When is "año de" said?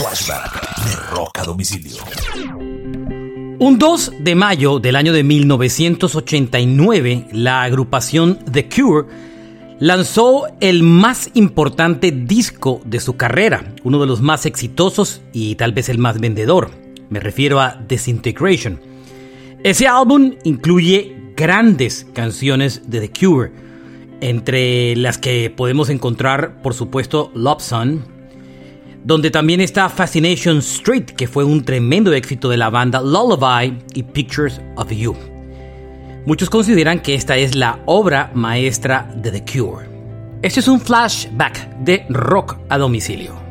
4.96-5.22